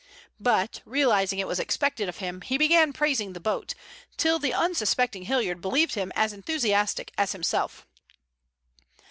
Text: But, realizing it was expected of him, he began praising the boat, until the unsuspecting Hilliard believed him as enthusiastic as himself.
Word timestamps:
But, 0.39 0.81
realizing 0.83 1.37
it 1.37 1.45
was 1.45 1.59
expected 1.59 2.09
of 2.09 2.17
him, 2.17 2.41
he 2.41 2.57
began 2.57 2.91
praising 2.91 3.33
the 3.33 3.39
boat, 3.39 3.75
until 4.11 4.39
the 4.39 4.51
unsuspecting 4.51 5.25
Hilliard 5.25 5.61
believed 5.61 5.93
him 5.93 6.11
as 6.15 6.33
enthusiastic 6.33 7.11
as 7.19 7.33
himself. 7.33 7.85